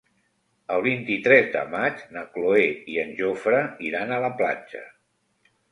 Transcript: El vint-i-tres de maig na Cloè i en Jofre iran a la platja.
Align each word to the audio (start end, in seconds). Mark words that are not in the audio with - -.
El 0.75 0.79
vint-i-tres 0.85 1.51
de 1.57 1.61
maig 1.75 2.01
na 2.17 2.25
Cloè 2.37 2.65
i 2.95 2.99
en 3.05 3.15
Jofre 3.21 3.63
iran 3.91 4.17
a 4.19 4.23
la 4.29 4.37
platja. 4.43 4.85